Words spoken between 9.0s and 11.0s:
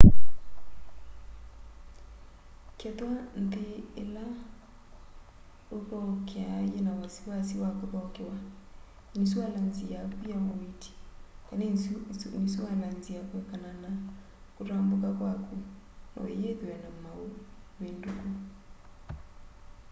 ĩnisualanzĩ yakũ ya ũĩĩti